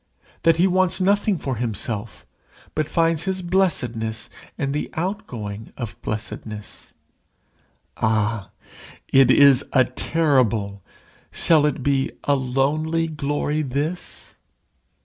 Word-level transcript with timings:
that 0.41 0.57
he 0.57 0.65
wants 0.65 0.99
nothing 0.99 1.37
for 1.37 1.57
himself, 1.57 2.25
but 2.73 2.89
finds 2.89 3.25
his 3.25 3.43
blessedness 3.43 4.31
in 4.57 4.71
the 4.71 4.89
outgoing 4.95 5.71
of 5.77 5.95
blessedness. 6.01 6.95
Ah! 7.97 8.49
it 9.09 9.29
is 9.29 9.63
a 9.73 9.85
terrible 9.85 10.81
shall 11.31 11.67
it 11.67 11.83
be 11.83 12.09
a 12.23 12.33
lonely 12.33 13.05
glory 13.05 13.61
this? 13.61 14.33